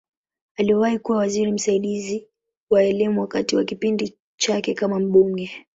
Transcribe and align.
Aliwahi 0.55 0.99
kuwa 0.99 1.17
waziri 1.17 1.51
msaidizi 1.51 2.27
wa 2.69 2.83
Elimu 2.83 3.21
wakati 3.21 3.55
wa 3.55 3.63
kipindi 3.63 4.17
chake 4.37 4.73
kama 4.73 4.99
mbunge. 4.99 5.51